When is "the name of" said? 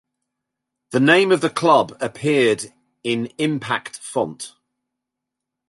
0.89-1.41